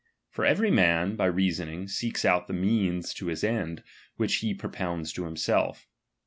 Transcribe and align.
For 0.31 0.45
every 0.45 0.71
man, 0.71 1.15
by 1.15 1.27
reasoning, 1.27 1.87
seeks 1.87 2.25
out 2.25 2.47
the" 2.47 2.53
means 2.53 3.13
to 3.13 3.31
the 3.35 3.47
end 3.47 3.83
which 4.15 4.37
he 4.37 4.55
propounds 4.55 5.13
to 5.13 5.25
himself. 5.25 5.85